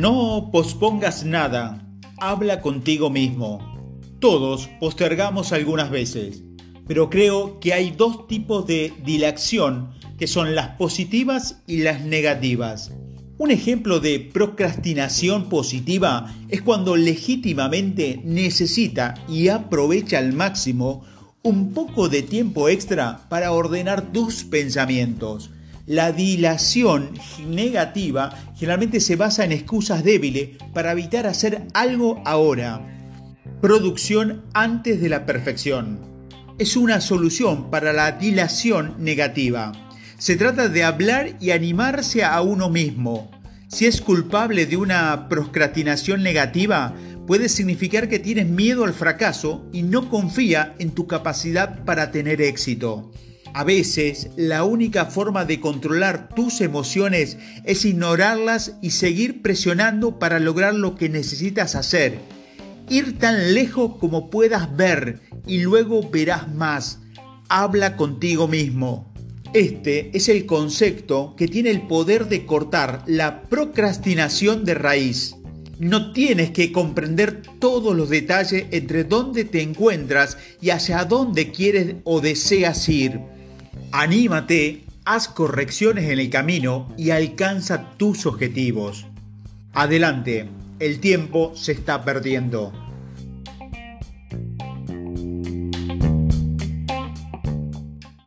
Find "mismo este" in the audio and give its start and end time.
68.46-70.16